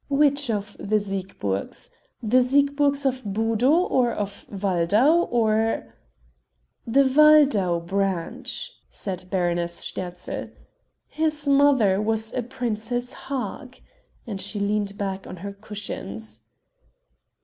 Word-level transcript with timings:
"Which 0.09 0.49
of 0.49 0.75
the 0.79 0.99
Siegburgs? 0.99 1.91
The 2.23 2.41
Siegburgs 2.41 3.05
of 3.05 3.21
Budow, 3.23 3.87
or 3.91 4.11
of 4.11 4.47
Waldau, 4.49 5.25
or...?" 5.31 5.93
"The 6.95 7.03
Waldau 7.03 7.81
branch," 7.85 8.71
said 8.89 9.25
Baroness 9.29 9.79
Sterzl. 9.81 10.49
"His 11.07 11.47
mother 11.47 12.01
was 12.01 12.33
a 12.33 12.41
Princess 12.41 13.13
Hag," 13.13 13.79
and 14.25 14.41
she 14.41 14.59
leaned 14.59 14.97
back 14.97 15.27
on 15.27 15.37
her 15.45 15.53
cushions. 15.53 16.41